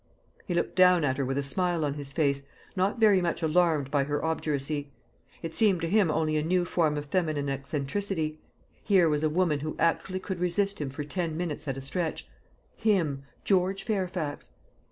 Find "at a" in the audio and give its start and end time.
11.67-11.81